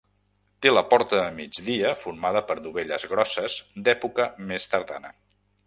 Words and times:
Té 0.65 0.69
la 0.75 0.81
porta 0.93 1.19
a 1.23 1.27
migdia 1.35 1.91
formada 2.05 2.43
per 2.53 2.57
dovelles 2.69 3.07
grosses 3.13 3.61
d'època 3.89 4.29
més 4.53 4.69
tardana. 4.75 5.17